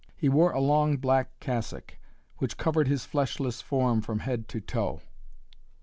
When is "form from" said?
3.61-4.17